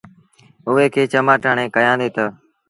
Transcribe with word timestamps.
اُئي 0.67 0.85
کي 0.93 1.03
چمآٽ 1.11 1.41
هڻي 1.49 1.65
ڪهيآندي 1.75 2.09
تا 2.15 2.25